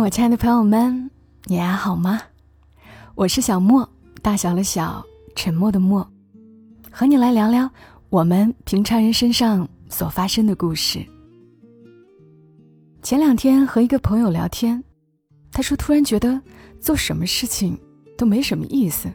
[0.00, 1.10] 我亲爱的朋友们，
[1.46, 2.22] 你还好吗？
[3.16, 3.86] 我是小莫，
[4.22, 5.04] 大小的小，
[5.34, 6.08] 沉默的默，
[6.88, 7.68] 和你来聊聊
[8.08, 11.04] 我们平常人身上所发生的故事。
[13.02, 14.82] 前两天和一个朋友聊天，
[15.50, 16.40] 他说突然觉得
[16.80, 17.76] 做什么事情
[18.16, 19.08] 都没什么意思，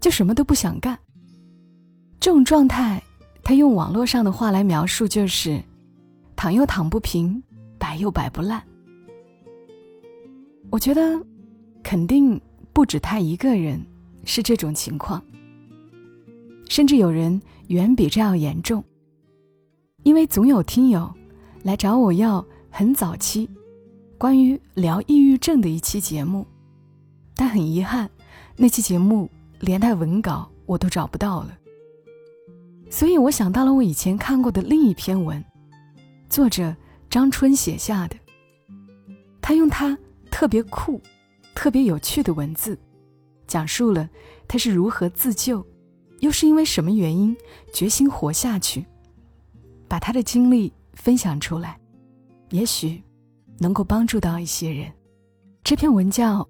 [0.00, 0.98] 就什么都不想干。
[2.18, 3.00] 这种状态，
[3.44, 5.62] 他用网络上的话来描述，就是
[6.34, 7.40] 躺又躺不平，
[7.78, 8.60] 摆又摆不烂。
[10.70, 11.20] 我觉得，
[11.82, 12.40] 肯定
[12.72, 13.84] 不止他一个人
[14.24, 15.20] 是这种情况，
[16.68, 18.82] 甚至有人远比这要严重。
[20.04, 21.12] 因为总有听友
[21.64, 23.50] 来找我要很早期
[24.16, 26.46] 关于聊抑郁症的一期节目，
[27.34, 28.08] 但很遗憾，
[28.56, 29.28] 那期节目
[29.58, 31.58] 连带文稿我都找不到了。
[32.88, 35.44] 所以我想到了我以前看过的另一篇文，
[36.28, 36.74] 作者
[37.10, 38.14] 张春写下的，
[39.42, 39.98] 他用他。
[40.30, 41.00] 特别酷、
[41.54, 42.78] 特别有趣的文字，
[43.46, 44.08] 讲述了
[44.48, 45.66] 他是如何自救，
[46.20, 47.36] 又是因为什么原因
[47.74, 48.86] 决心活下去，
[49.86, 51.78] 把他的经历分享出来，
[52.50, 53.02] 也许
[53.58, 54.90] 能够帮助到一些人。
[55.62, 56.40] 这篇文叫《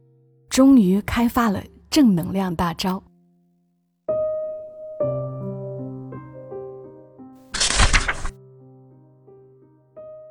[0.48, 2.97] 终于开发了正能量大招》。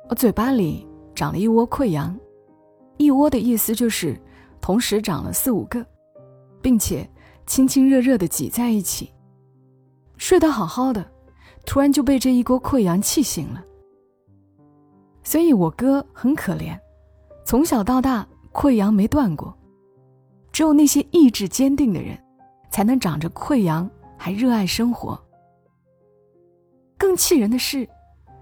[0.08, 2.18] 我嘴巴里长了一窝溃疡。
[3.00, 4.14] 一窝的意思就是
[4.60, 5.84] 同时长了四五个，
[6.60, 7.08] 并且
[7.46, 9.10] 亲亲热热的挤在一起。
[10.18, 11.10] 睡得好好的，
[11.64, 13.64] 突然就被这一锅溃疡气醒了。
[15.22, 16.78] 所以我哥很可怜，
[17.42, 19.56] 从小到大溃疡没断过。
[20.52, 22.22] 只有那些意志坚定的人，
[22.70, 25.18] 才能长着溃疡还热爱生活。
[26.98, 27.88] 更气人的是，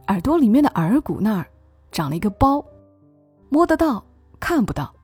[0.08, 1.46] 耳朵里面的耳骨那儿
[1.92, 2.64] 长了一个包，
[3.50, 4.04] 摸得到。
[4.40, 4.94] 看不到，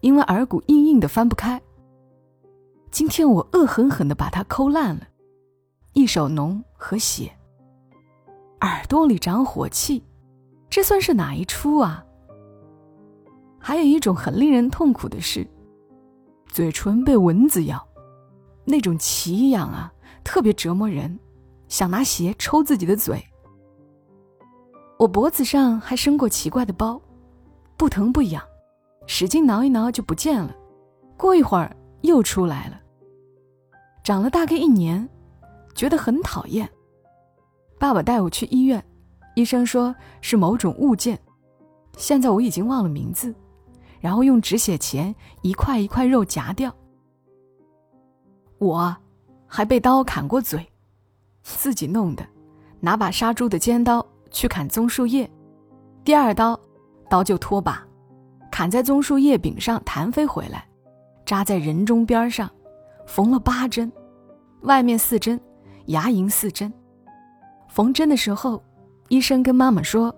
[0.00, 1.60] 因为耳骨硬硬的翻不开。
[2.90, 5.08] 今天我恶狠狠的把它抠烂了，
[5.94, 7.32] 一手脓和血。
[8.60, 10.04] 耳朵里长火气，
[10.68, 12.04] 这算是哪一出啊？
[13.58, 15.46] 还有一种很令人痛苦的是，
[16.46, 17.86] 嘴唇被蚊子咬，
[18.64, 21.18] 那种奇痒啊，特别折磨人，
[21.68, 23.24] 想拿鞋抽自己的嘴。
[24.98, 27.00] 我脖子上还生过奇怪的包，
[27.76, 28.42] 不疼不痒。
[29.06, 30.54] 使劲挠一挠就不见了，
[31.16, 32.80] 过一会儿又出来了。
[34.02, 35.08] 长了大概一年，
[35.74, 36.68] 觉得很讨厌。
[37.78, 38.82] 爸爸带我去医院，
[39.34, 41.18] 医生说是某种物件，
[41.96, 43.34] 现在我已经忘了名字。
[44.00, 46.74] 然后用止血钳一块一块肉夹掉。
[48.58, 48.96] 我
[49.46, 50.66] 还被刀砍过嘴，
[51.44, 52.26] 自己弄的，
[52.80, 55.30] 拿把杀猪的尖刀去砍棕树叶，
[56.02, 56.58] 第二刀
[57.08, 57.86] 刀就脱把。
[58.52, 60.68] 砍在棕树叶柄上弹飞回来，
[61.24, 62.48] 扎在人中边上，
[63.06, 63.90] 缝了八针，
[64.60, 65.40] 外面四针，
[65.86, 66.70] 牙龈四针。
[67.68, 68.62] 缝针的时候，
[69.08, 70.14] 医生跟妈妈说：“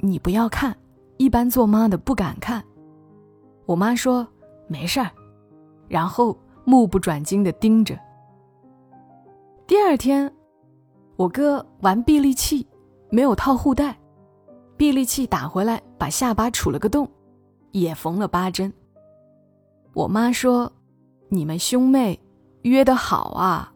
[0.00, 0.76] 你不要看，
[1.16, 2.62] 一般做妈的不敢看。”
[3.64, 4.28] 我妈说
[4.68, 5.10] ：“没事儿。”
[5.88, 7.98] 然后目不转睛地盯着。
[9.66, 10.30] 第二天，
[11.16, 12.66] 我哥玩臂力器，
[13.08, 13.96] 没有套护带。
[14.80, 17.06] 臂力器打回来，把下巴杵了个洞，
[17.72, 18.72] 也缝了八针。
[19.92, 20.72] 我妈说
[21.28, 22.18] ：“你们兄妹
[22.62, 23.74] 约得好啊。”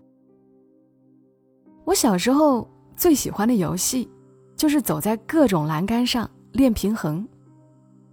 [1.85, 2.67] 我小时候
[2.97, 4.11] 最喜欢的游戏，
[4.57, 7.29] 就是走在各种栏杆上练平衡，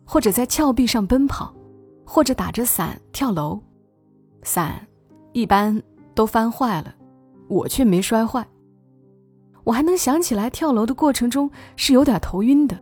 [0.04, 1.56] 或者在峭壁上奔跑，
[2.06, 3.58] 或者打着伞跳楼。
[4.44, 4.86] 伞
[5.32, 5.82] 一般
[6.14, 6.94] 都翻坏了，
[7.48, 8.46] 我却没摔坏。
[9.64, 12.80] 我还能想起来，跳楼的过程中是有点头晕的，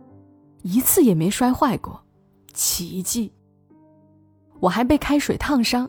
[0.62, 2.02] 一次也没摔坏过，
[2.52, 3.32] 奇迹。
[4.60, 5.88] 我还被开水烫伤，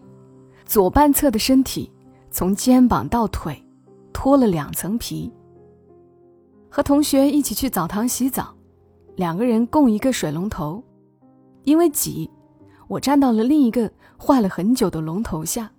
[0.65, 1.91] 左半侧的身体
[2.29, 3.63] 从肩膀到腿
[4.11, 5.31] 脱了两层皮。
[6.69, 8.53] 和同学一起去澡堂洗澡，
[9.15, 10.83] 两个人共一个水龙头，
[11.63, 12.29] 因为挤，
[12.87, 15.71] 我站到了另一个坏了很久的龙头下。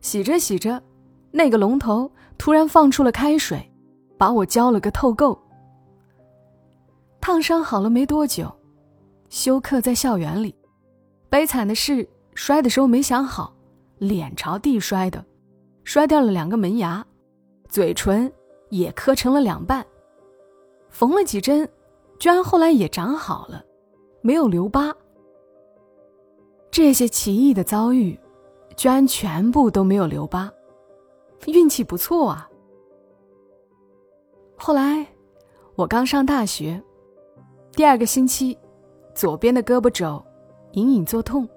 [0.00, 0.82] 洗着洗着，
[1.30, 3.69] 那个龙头突然放出了开水。
[4.20, 5.40] 把我浇了个透够。
[7.22, 8.54] 烫伤好了没多久，
[9.30, 10.54] 休克在校园里。
[11.30, 13.50] 悲惨的是，摔的时候没想好，
[13.96, 15.24] 脸朝地摔的，
[15.84, 17.02] 摔掉了两个门牙，
[17.66, 18.30] 嘴唇
[18.68, 19.82] 也磕成了两半。
[20.90, 21.66] 缝了几针，
[22.18, 23.64] 居然后来也长好了，
[24.20, 24.94] 没有留疤。
[26.70, 28.20] 这些奇异的遭遇，
[28.76, 30.52] 居然全部都没有留疤，
[31.46, 32.49] 运气不错啊！
[34.62, 35.06] 后来，
[35.74, 36.78] 我刚上大学，
[37.72, 38.56] 第二个星期，
[39.14, 40.22] 左边的胳膊肘
[40.72, 41.48] 隐隐作痛。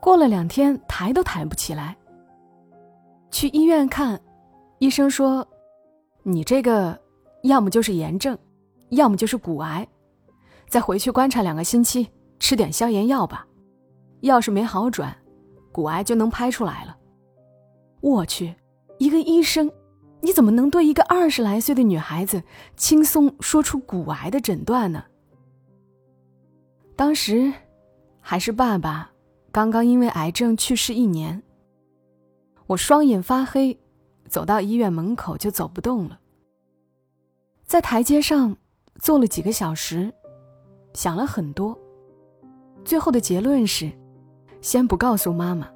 [0.00, 1.96] 过了两天，抬都抬不起来。
[3.30, 4.20] 去医院看，
[4.80, 5.46] 医生说
[6.24, 6.98] ：“你这个
[7.44, 8.36] 要么就是炎症，
[8.88, 9.86] 要么就是骨癌，
[10.68, 12.10] 再回去观察两个星期，
[12.40, 13.46] 吃点消炎药吧。
[14.22, 15.16] 要是没好转，
[15.70, 16.96] 骨癌就能拍出来了。”
[18.02, 18.52] 我去，
[18.98, 19.70] 一个医生，
[20.20, 22.42] 你怎么能对一个二十来岁的女孩子
[22.76, 25.04] 轻松说出骨癌的诊断呢？
[26.96, 27.52] 当时，
[28.20, 29.10] 还是爸爸
[29.52, 31.42] 刚刚因为癌症去世一年。
[32.66, 33.78] 我双眼发黑，
[34.28, 36.18] 走到医院门口就走不动了。
[37.64, 38.56] 在台阶上
[39.00, 40.12] 坐了几个小时，
[40.94, 41.78] 想了很多，
[42.84, 43.92] 最后的结论是：
[44.60, 45.70] 先不告诉妈妈，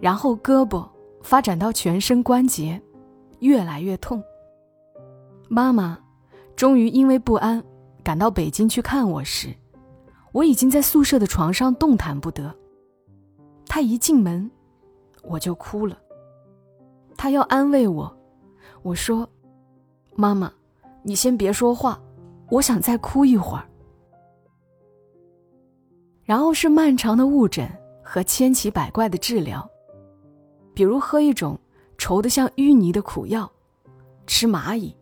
[0.00, 0.88] 然后胳膊。
[1.24, 2.82] 发展到全身关节
[3.42, 4.22] 越来越痛。
[5.48, 5.98] 妈妈
[6.56, 7.62] 终于因为不安
[8.02, 9.54] 赶到北京去看我时，
[10.32, 12.54] 我已经在宿舍的床上动弹不得。
[13.66, 14.50] 她一进门，
[15.22, 15.98] 我就哭了。
[17.16, 18.16] 她要安慰我，
[18.82, 19.28] 我说
[20.14, 20.52] ：“妈妈，
[21.02, 22.00] 你先别说话，
[22.48, 23.68] 我想再哭一会儿。”
[26.24, 27.68] 然后是漫长的误诊
[28.02, 29.68] 和千奇百怪的治疗。
[30.74, 31.58] 比如喝一种
[32.02, 33.48] 稠得像淤泥的苦药，
[34.26, 34.92] 吃蚂蚁，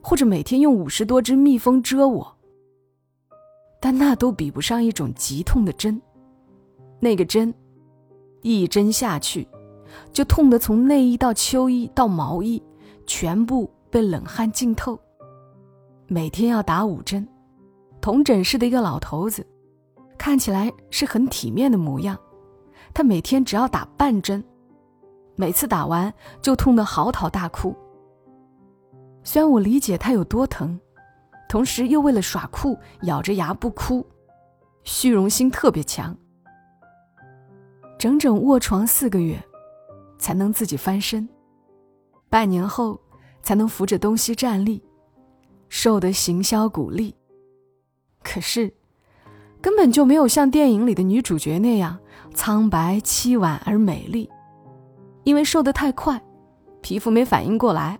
[0.00, 2.36] 或者每天用五十多只蜜蜂蛰我。
[3.78, 6.00] 但那都比不上一种极痛的针，
[7.00, 7.52] 那个针，
[8.40, 9.46] 一针下去，
[10.10, 12.62] 就痛得从内衣到秋衣到毛衣，
[13.06, 14.98] 全部被冷汗浸透。
[16.06, 17.28] 每天要打五针，
[18.00, 19.46] 同诊室的一个老头子，
[20.16, 22.18] 看起来是很体面的模样，
[22.94, 24.42] 他每天只要打半针。
[25.40, 26.12] 每次打完
[26.42, 27.72] 就痛得嚎啕大哭。
[29.22, 30.76] 虽然我理解他有多疼，
[31.48, 34.04] 同时又为了耍酷咬着牙不哭，
[34.82, 36.16] 虚荣心特别强。
[38.00, 39.40] 整整卧床四个月，
[40.18, 41.28] 才能自己翻身，
[42.28, 43.00] 半年后
[43.40, 44.82] 才能扶着东西站立，
[45.68, 47.14] 瘦得形销骨立。
[48.24, 48.74] 可是，
[49.62, 51.96] 根本就没有像电影里的女主角那样
[52.34, 54.28] 苍白凄婉而美丽。
[55.28, 56.18] 因为瘦得太快，
[56.80, 57.98] 皮肤没反应过来，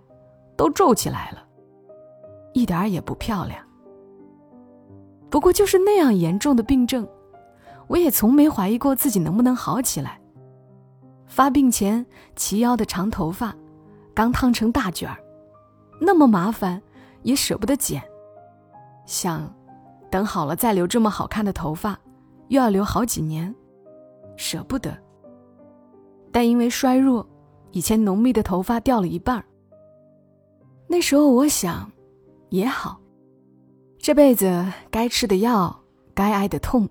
[0.57, 1.45] 都皱起来了，
[2.55, 3.63] 一点也不漂亮。
[5.29, 7.07] 不过就是那样严重的病症，
[7.87, 10.19] 我也从没怀疑过自己能不能好起来。
[11.27, 13.55] 发病前齐腰的长头发，
[14.15, 15.19] 刚烫成大卷儿，
[16.01, 16.81] 那么麻烦，
[17.25, 18.03] 也舍不得剪。
[19.05, 19.55] 想，
[20.11, 22.01] 等好了再留这么好看的头发，
[22.49, 23.55] 又要留好几年，
[24.35, 24.97] 舍不得。
[26.31, 27.27] 但因为衰弱，
[27.73, 29.45] 以前浓密的头发掉了一半
[30.87, 31.91] 那时候我想，
[32.51, 33.01] 也好，
[33.99, 35.83] 这辈子该吃的药、
[36.15, 36.89] 该挨的痛，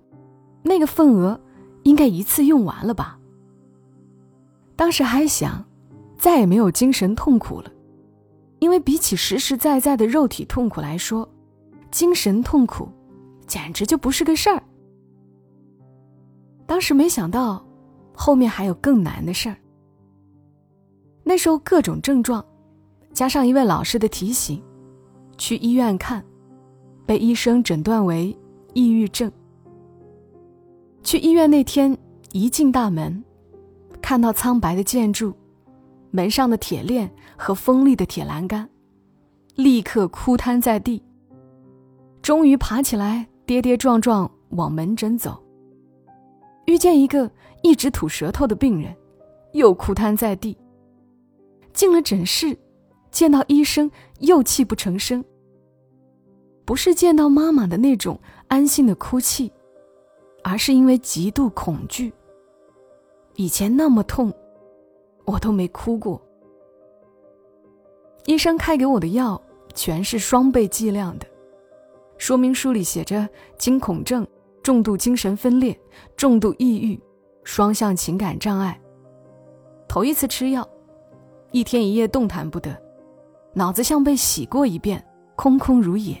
[0.62, 1.40] 那个份额
[1.82, 3.18] 应该一次用完了吧。
[4.76, 5.64] 当时还想，
[6.16, 7.70] 再也没有精神痛苦了，
[8.60, 11.28] 因为比起实实在在的肉体痛苦来说，
[11.90, 12.88] 精神痛苦
[13.46, 14.62] 简直就不是个事儿。
[16.66, 17.67] 当时没想到。
[18.20, 19.56] 后面还有更难的事儿。
[21.22, 22.44] 那时候各种症状，
[23.12, 24.60] 加上一位老师的提醒，
[25.36, 26.24] 去医院看，
[27.06, 28.36] 被医生诊断为
[28.74, 29.30] 抑郁症。
[31.04, 31.96] 去医院那天，
[32.32, 33.22] 一进大门，
[34.02, 35.32] 看到苍白的建筑，
[36.10, 38.68] 门上的铁链和锋利的铁栏杆，
[39.54, 41.00] 立刻哭瘫在地。
[42.20, 45.40] 终于爬起来，跌跌撞撞往门诊走。
[46.66, 47.30] 遇见一个
[47.62, 48.94] 一直吐舌头的病人，
[49.52, 50.56] 又哭瘫在地。
[51.72, 52.56] 进了诊室，
[53.10, 55.24] 见到医生又泣不成声。
[56.64, 59.50] 不是见到妈妈的那种安心的哭泣，
[60.42, 62.12] 而是因为极度恐惧。
[63.36, 64.32] 以前那么痛，
[65.24, 66.20] 我都没哭过。
[68.26, 69.40] 医生开给我的药
[69.74, 71.26] 全是双倍剂量的，
[72.18, 74.26] 说明书里写着惊恐症。
[74.60, 75.78] 重度精神分裂、
[76.14, 77.00] 重度抑郁、
[77.48, 78.78] 双向情感障碍。
[79.88, 80.68] 头一次吃药，
[81.50, 82.78] 一天一夜动弹不得，
[83.54, 85.02] 脑子像被洗过一遍，
[85.34, 86.14] 空空如也。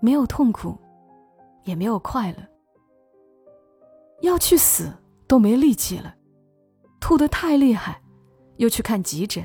[0.00, 0.76] 没有痛苦，
[1.62, 2.36] 也没有快乐。
[4.20, 4.92] 要去死
[5.26, 6.14] 都没力气了，
[7.00, 7.98] 吐得太厉害，
[8.58, 9.42] 又去看急诊。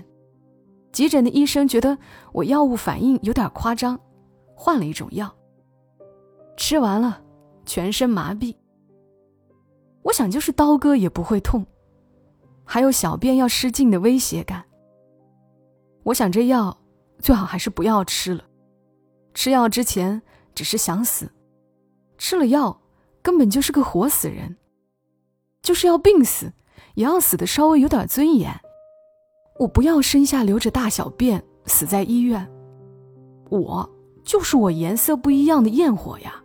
[0.92, 1.98] 急诊的医生觉得
[2.34, 3.98] 我药物反应有点夸张，
[4.56, 5.34] 换了一种药。
[6.58, 7.22] 吃完了。
[7.66, 8.56] 全身麻痹，
[10.04, 11.66] 我想就是刀割也不会痛，
[12.64, 14.64] 还有小便要失禁的威胁感。
[16.04, 16.78] 我想这药
[17.20, 18.44] 最好还是不要吃了，
[19.34, 20.22] 吃药之前
[20.56, 21.32] 只是想死，
[22.18, 22.82] 吃了药
[23.22, 24.56] 根本就是个活死人，
[25.62, 26.54] 就是要病死，
[26.96, 28.52] 也要死的稍微有点尊严。
[29.60, 32.50] 我不要身下流着大小便死在医院，
[33.50, 33.88] 我
[34.24, 36.42] 就是我颜色不一样的焰火呀。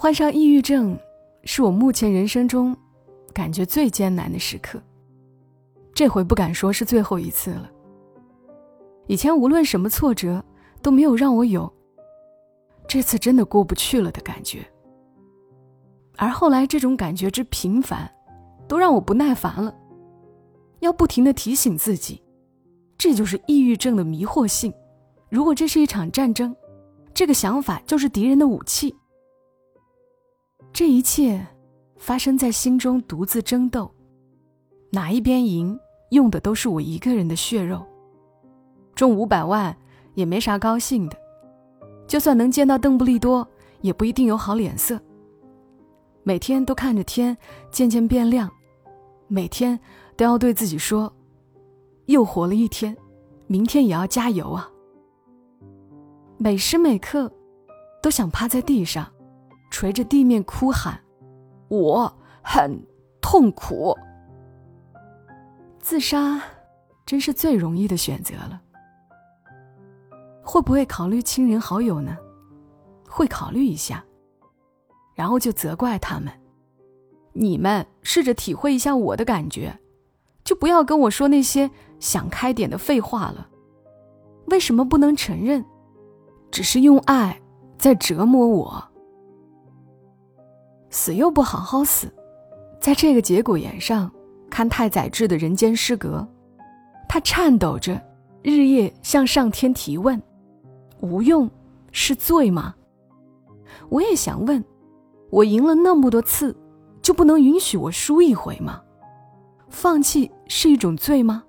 [0.00, 0.96] 患上抑郁症，
[1.42, 2.76] 是我目前人生中
[3.34, 4.80] 感觉最艰难的时刻。
[5.92, 7.68] 这回不敢说是最后一次了。
[9.08, 10.40] 以前无论什么挫折
[10.80, 11.68] 都没有让我有
[12.86, 14.64] 这次真的过不去了的感觉，
[16.16, 18.08] 而后来这种感觉之频繁，
[18.68, 19.74] 都让我不耐烦了。
[20.78, 22.22] 要不停的提醒自己，
[22.96, 24.72] 这就是抑郁症的迷惑性。
[25.28, 26.54] 如果这是一场战争，
[27.12, 28.94] 这个想法就是敌人的武器。
[30.72, 31.46] 这一切
[31.96, 33.90] 发生在心中独自争斗，
[34.90, 35.78] 哪一边赢，
[36.10, 37.84] 用的都是我一个人的血肉。
[38.94, 39.76] 中五百万
[40.14, 41.16] 也没啥高兴的，
[42.06, 43.46] 就算能见到邓布利多，
[43.80, 45.00] 也不一定有好脸色。
[46.22, 47.36] 每天都看着天
[47.70, 48.50] 渐渐变亮，
[49.26, 49.78] 每天。
[50.18, 51.12] 都要对自己说
[52.06, 52.96] ：“又活了一天，
[53.46, 54.68] 明天也要加油啊！”
[56.38, 57.32] 每时每刻，
[58.02, 59.06] 都想趴在地上，
[59.78, 60.98] 捶着地面哭喊
[61.70, 62.84] ：“我很
[63.20, 63.96] 痛苦。”
[65.78, 66.42] 自杀，
[67.06, 68.60] 真是最容易的选择了。
[70.42, 72.18] 会不会考虑亲人好友呢？
[73.08, 74.04] 会考虑一下，
[75.14, 76.28] 然后就责怪他们
[77.32, 79.78] ：“你们试着体会一下我的感觉。”
[80.42, 81.70] 就不要跟我说那些
[82.00, 83.48] 想开点的废话了。
[84.46, 85.64] 为什么不能承认，
[86.50, 87.40] 只是用爱
[87.76, 88.87] 在折磨我？
[90.90, 92.12] 死又不好好死，
[92.80, 94.10] 在这个节骨眼上
[94.50, 96.26] 看太宰治的人间失格，
[97.08, 98.00] 他颤抖着，
[98.42, 100.20] 日夜向上天提问：
[101.00, 101.50] 无用
[101.92, 102.74] 是罪吗？
[103.88, 104.64] 我也想问，
[105.30, 106.56] 我赢了那么多次，
[107.02, 108.82] 就不能允许我输一回吗？
[109.68, 111.44] 放弃是一种罪吗？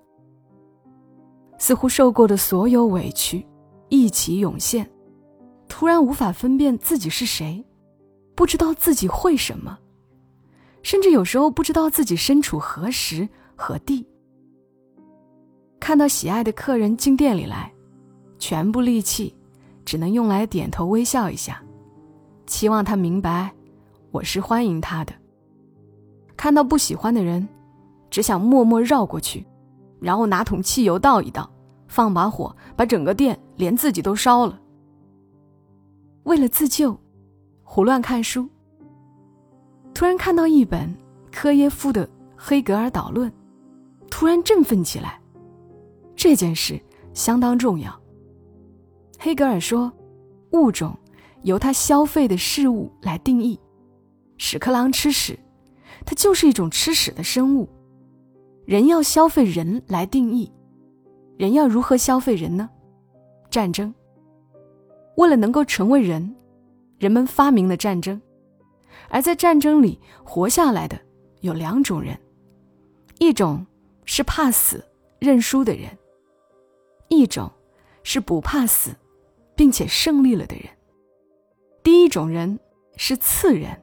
[1.58, 3.46] 似乎受过的所有委屈
[3.88, 4.90] 一起涌现，
[5.68, 7.66] 突然无法分辨自己是谁，
[8.40, 9.78] 不知道自己会什么，
[10.82, 14.08] 甚至有时候不知道自己身处何时何地。
[15.78, 17.70] 看到喜爱的客人进店里来，
[18.38, 19.36] 全部力气
[19.84, 21.62] 只能用来点头微笑一下，
[22.46, 23.54] 期望他明白
[24.10, 25.12] 我是欢迎他的。
[26.38, 27.46] 看到不喜欢的人。
[28.10, 29.46] 只想默默绕过去，
[30.00, 31.52] 然后拿桶汽油倒一倒，
[31.90, 34.58] 放把火，把整个店连自己都烧了。
[36.24, 36.98] 为了自救，
[37.72, 38.50] 胡乱看书。
[39.94, 40.92] 突然看到一本
[41.32, 43.30] 科耶夫的《黑格尔导论》，
[44.10, 45.22] 突然振奋起来。
[46.16, 46.82] 这件事
[47.14, 47.96] 相当重要。
[49.20, 49.94] 黑格尔说，
[50.54, 50.98] 物种
[51.44, 53.60] 由它消费的事物来定义。
[54.40, 55.38] 屎壳郎吃屎，
[56.08, 57.70] 它就是一种吃屎的生物。
[58.66, 60.52] 人要消费人来定义，
[61.38, 62.68] 人要如何消费人呢？
[63.52, 63.94] 战争。
[65.18, 66.36] 为了能够成为人，
[67.00, 68.22] 人们发明了战争，
[69.10, 71.00] 而在战争里活下来的
[71.42, 72.20] 有两种人：
[73.18, 73.66] 一种
[74.04, 74.84] 是怕死
[75.18, 75.98] 认输的人，
[77.08, 77.50] 一种
[78.04, 78.92] 是不怕死，
[79.56, 80.66] 并且胜利了的人。
[81.82, 82.60] 第一种人
[82.98, 83.82] 是次人，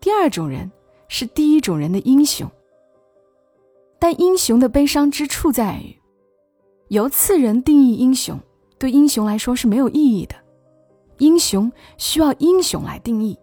[0.00, 0.70] 第二种人
[1.08, 2.48] 是第一种人的英雄。
[3.98, 5.94] 但英雄的悲伤之处在于，
[6.88, 8.38] 由次人定义英雄，
[8.78, 10.34] 对英雄来说是没有意义的。
[11.20, 13.38] 英雄需要英雄来定义，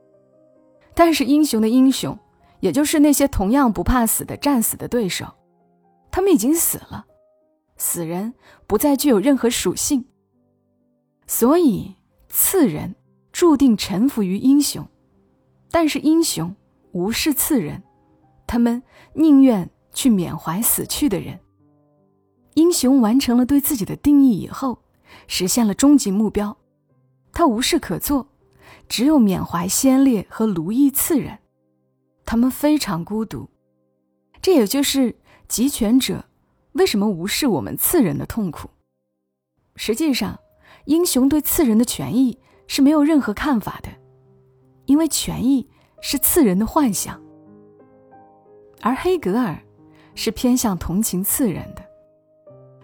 [0.93, 2.19] 但是英雄的英雄，
[2.59, 5.25] 也就是那些同样不怕死的战死的对手，
[6.11, 7.05] 他们已经死了，
[7.77, 8.33] 死人
[8.67, 10.03] 不再具有任何属性，
[11.25, 11.95] 所以
[12.27, 12.93] 次人
[13.31, 14.85] 注定臣服于英雄，
[15.71, 16.53] 但是英雄
[16.91, 17.81] 无视次人，
[18.45, 19.69] 他们宁愿。
[19.93, 21.39] 去缅怀死去的人。
[22.53, 24.77] 英雄完成了对自己的定义以后，
[25.25, 26.55] 实现了终极目标，
[27.37, 28.29] 他无事可做，
[28.89, 31.37] 只有缅怀先烈和奴役次人。
[32.25, 33.47] 他们非常孤独，
[34.41, 35.15] 这也就是
[35.47, 36.25] 集权者
[36.71, 38.71] 为什么无视我们次人的痛苦。
[39.75, 40.39] 实际上，
[40.85, 43.89] 英雄对次人的权益是没有任何看法的，
[44.85, 45.69] 因为权益
[46.01, 47.21] 是次人的幻想。
[48.81, 49.61] 而黑格尔。
[50.15, 51.85] 是偏向同情次人的，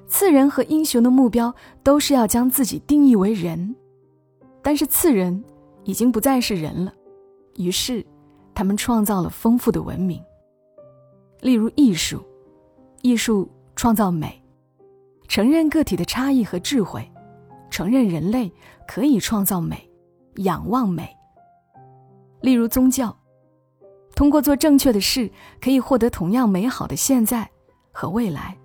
[0.05, 3.75] 次人和英雄的目标都是要将自己定义为人，
[4.63, 5.43] 但是次人
[5.83, 6.93] 已经不再是人了，
[7.57, 8.03] 于是
[8.55, 10.23] 他们创造了丰富的文明。
[11.41, 12.23] 例如艺术，
[13.01, 14.41] 艺术创造美，
[15.27, 17.11] 承认个体的差异和智慧，
[17.69, 18.49] 承认人类
[18.87, 19.89] 可以创造美，
[20.37, 21.13] 仰望美。
[22.39, 23.15] 例如宗教，
[24.15, 25.29] 通过做正确的事，
[25.59, 27.49] 可以获得同样美好的现在
[27.91, 28.57] 和未来。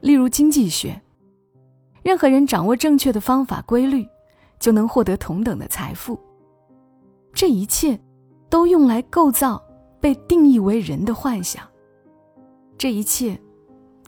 [0.00, 1.02] 例如经济学，
[2.02, 4.06] 任何人掌握正确的方法规律，
[4.58, 6.18] 就能获得同等的财富。
[7.32, 7.98] 这一切，
[8.48, 9.62] 都用来构造
[10.00, 11.62] 被定义为人的幻想。
[12.78, 13.38] 这一切，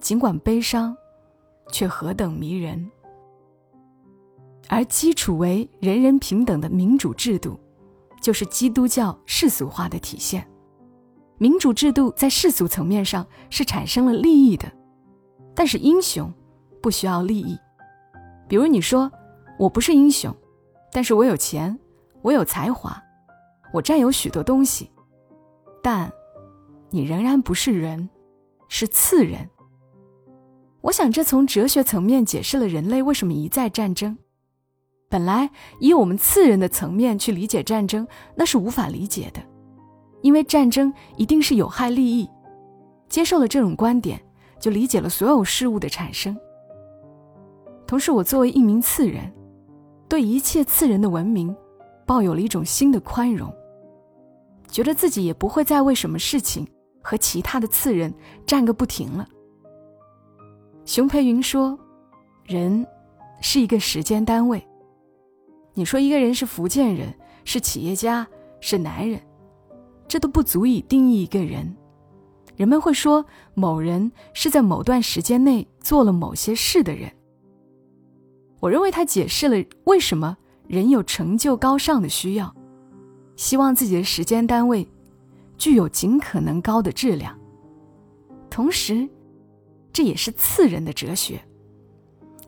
[0.00, 0.96] 尽管悲伤，
[1.70, 2.90] 却何等迷人。
[4.68, 7.58] 而基础为人人平等的民主制度，
[8.20, 10.46] 就是基督教世俗化的体现。
[11.38, 14.70] 民主制度在世俗层面上是产生了利益的，
[15.54, 16.32] 但是英雄
[16.82, 17.56] 不需要利益。
[18.48, 19.10] 比如你说
[19.58, 20.34] 我不是英雄，
[20.92, 21.78] 但是我有钱，
[22.22, 23.02] 我有才华，
[23.72, 24.90] 我占有许多东西，
[25.82, 26.10] 但
[26.90, 28.08] 你仍然不是人，
[28.68, 29.48] 是次人。
[30.80, 34.16] 我想这从哲学层面解释了人类为什么一再战争。
[35.10, 35.50] 本来
[35.80, 39.40] 以我们次人的层面去理解战争，那是无法理解的，
[40.22, 42.28] 因为战争一定是有害利益。
[43.08, 44.22] 接受了这种观点，
[44.60, 46.38] 就理解了所有事物的产生。
[47.86, 49.32] 同时，我作为一名次人，
[50.08, 51.54] 对一切次人的文明，
[52.06, 53.52] 抱有了一种新的宽容，
[54.68, 56.66] 觉得自己也不会再为什么事情
[57.02, 58.12] 和其他的次人
[58.46, 59.28] 战个不停了。
[60.84, 61.78] 熊培云说
[62.46, 62.86] ：“人
[63.42, 64.66] 是一个时间单位。”
[65.74, 68.26] 你说一个人是福建人，是企业家，
[68.60, 69.20] 是男人，
[70.08, 71.76] 这都不足以定义一个人。
[72.56, 73.24] 人们会说
[73.54, 77.12] 某人是在某段时间内做了某些事的人。
[78.60, 80.36] 我认为他解释了为什么
[80.66, 82.54] 人有成就高尚的需要，
[83.36, 84.86] 希望自己的时间单位
[85.56, 87.38] 具有尽可能高的质量。
[88.50, 89.08] 同时，
[89.92, 91.40] 这也是次人的哲学。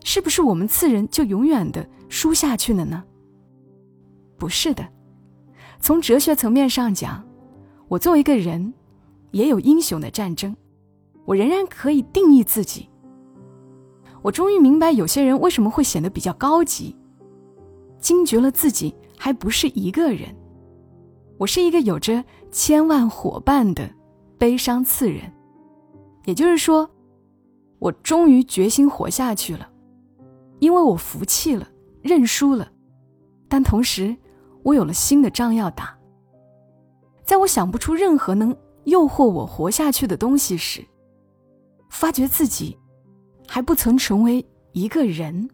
[0.03, 3.05] 是不是我们次人就永远的输下去了呢？
[4.37, 4.87] 不是的，
[5.79, 7.25] 从哲学层面上讲，
[7.87, 8.75] 我作为一个人，
[9.31, 10.57] 也有英雄的战争，
[11.25, 12.90] 我仍然可以定义自己。
[14.23, 16.97] 我终于明白有些人为什么会显得比较高级，
[17.99, 20.35] 惊觉了自己还不是一个人，
[21.39, 23.89] 我是一个有着千万伙伴的
[24.39, 25.33] 悲伤次人。
[26.25, 26.89] 也就是说，
[27.79, 29.69] 我终于决心活下去了，
[30.59, 31.67] 因为我服气了，
[32.03, 32.71] 认输了，
[33.49, 34.17] 但同时。
[34.63, 35.99] 我有了新的仗要打。
[37.25, 38.55] 在我想不出任何能
[38.85, 40.85] 诱惑我活下去的东西时，
[41.89, 42.77] 发觉自己
[43.53, 45.51] 还不曾成为一个人。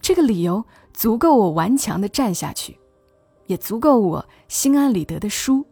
[0.00, 2.78] 这个理由足够我顽强的站下去，
[3.46, 5.66] 也足够我心安理得的输。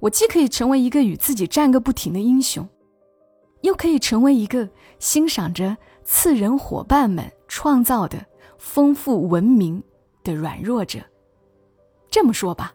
[0.00, 2.68] 我既可以成为一个与自己战个不停的英雄，
[3.60, 8.26] 又可以成为一个欣赏着次人伙伴们创造的
[8.58, 9.80] 丰富文明。
[10.24, 10.98] 的软弱者。
[12.10, 12.74] 这么说吧，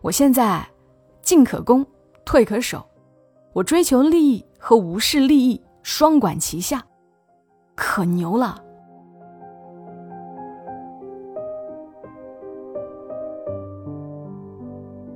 [0.00, 0.66] 我现在
[1.20, 1.84] 进可攻，
[2.24, 2.82] 退可守，
[3.52, 6.84] 我追求利益和无视利益双管齐下，
[7.76, 8.60] 可牛了。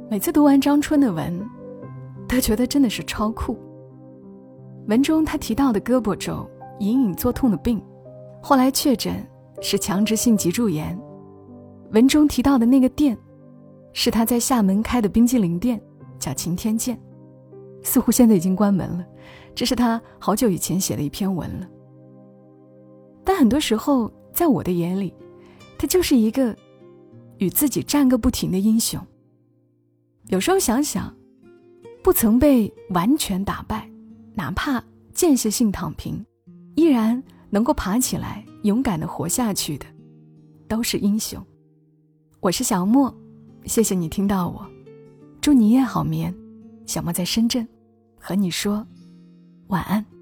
[0.09, 1.45] 每次读完张春的文，
[2.29, 3.59] 都觉得真的是超酷。
[4.87, 7.85] 文中他提到的胳膊肘隐隐作痛的病，
[8.41, 9.27] 后来确诊
[9.61, 10.97] 是强直性脊柱炎。
[11.91, 13.19] 文中提到的那个店，
[13.93, 15.83] 是他在厦门开的冰激凌店，
[16.17, 16.97] 叫晴天见，
[17.83, 19.05] 似乎现在已经关门了。
[19.55, 21.69] 这是他好久以前写的一篇文了。
[23.25, 25.13] 但很多时候，在我的眼里，
[25.79, 26.57] 他就是一个
[27.39, 29.01] 与自己战个不停的英雄。
[30.29, 31.15] 有时候想想，
[32.03, 33.91] 不曾被完全打败，
[34.35, 34.83] 哪怕
[35.13, 36.25] 间歇性躺平，
[36.77, 39.87] 依然能够爬起来，勇敢的活下去的，
[40.67, 41.45] 都是英雄。
[42.41, 43.15] 我是小莫，
[43.67, 44.67] 谢谢你听到我，
[45.41, 46.35] 祝你夜好眠。
[46.87, 47.69] 小莫在深圳，
[48.19, 48.85] 和你说
[49.71, 50.20] 晚安。